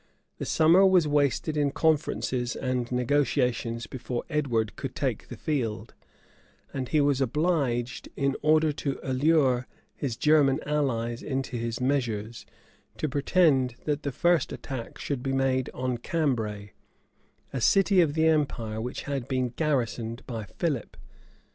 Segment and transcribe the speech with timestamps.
[0.39, 5.93] The summer was wasted in conferences and negotiations before Edward could take the field;
[6.73, 12.47] and he was obliged, in order to allure his German allies into his measures,
[12.97, 16.71] to pretend that the first attack should be made upon Cambray,
[17.53, 20.97] a city of the empire which had been garrisoned by Philip.